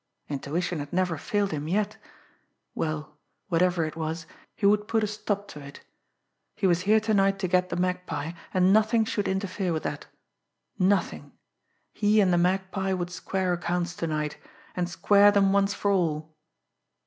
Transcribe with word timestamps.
Intuition 0.29 0.79
had 0.79 0.91
never 0.91 1.15
failed 1.15 1.51
him 1.51 1.67
yet. 1.67 1.97
Well, 2.73 3.19
whatever 3.49 3.85
it 3.85 3.95
was, 3.95 4.25
he 4.55 4.65
would 4.65 4.87
put 4.87 5.03
a 5.03 5.05
stop 5.05 5.47
to 5.49 5.59
it. 5.61 5.81
He 6.55 6.65
was 6.65 6.81
here 6.89 6.99
to 6.99 7.13
night 7.13 7.37
to 7.37 7.47
get 7.47 7.69
the 7.69 7.75
Magpie, 7.75 8.31
and 8.51 8.73
nothing 8.73 9.05
should 9.05 9.27
interfere 9.27 9.71
with 9.71 9.83
that. 9.83 10.07
Nothing! 10.79 11.33
He 11.93 12.19
and 12.19 12.33
the 12.33 12.39
Magpie 12.39 12.93
would 12.93 13.11
square 13.11 13.53
accounts 13.53 13.95
to 13.97 14.07
night 14.07 14.37
and 14.75 14.89
square 14.89 15.31
them 15.31 15.53
once 15.53 15.75
for 15.75 15.91
all! 15.91 16.35